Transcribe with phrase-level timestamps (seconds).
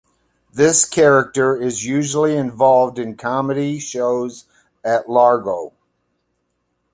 [0.51, 4.45] This character is usually involved in comedy shows
[4.83, 5.73] at Largo.